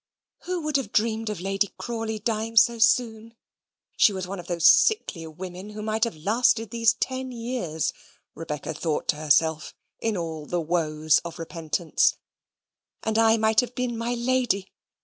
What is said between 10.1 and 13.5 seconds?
all the woes of repentance and I